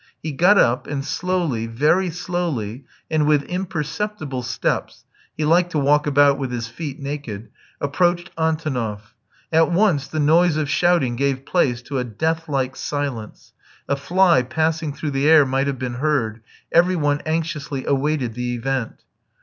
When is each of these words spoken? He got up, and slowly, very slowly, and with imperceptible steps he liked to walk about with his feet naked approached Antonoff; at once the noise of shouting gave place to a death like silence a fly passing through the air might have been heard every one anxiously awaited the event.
He 0.23 0.31
got 0.31 0.57
up, 0.57 0.87
and 0.87 1.05
slowly, 1.05 1.67
very 1.67 2.09
slowly, 2.09 2.85
and 3.11 3.27
with 3.27 3.43
imperceptible 3.43 4.41
steps 4.41 5.05
he 5.37 5.45
liked 5.45 5.69
to 5.73 5.77
walk 5.77 6.07
about 6.07 6.39
with 6.39 6.51
his 6.51 6.67
feet 6.67 6.99
naked 6.99 7.49
approached 7.79 8.31
Antonoff; 8.35 9.13
at 9.53 9.71
once 9.71 10.07
the 10.07 10.19
noise 10.19 10.57
of 10.57 10.67
shouting 10.71 11.15
gave 11.15 11.45
place 11.45 11.83
to 11.83 11.99
a 11.99 12.03
death 12.03 12.49
like 12.49 12.75
silence 12.75 13.53
a 13.87 13.95
fly 13.95 14.41
passing 14.41 14.91
through 14.91 15.11
the 15.11 15.29
air 15.29 15.45
might 15.45 15.67
have 15.67 15.77
been 15.77 15.93
heard 16.01 16.41
every 16.71 16.95
one 16.95 17.21
anxiously 17.27 17.85
awaited 17.85 18.33
the 18.33 18.55
event. 18.55 19.03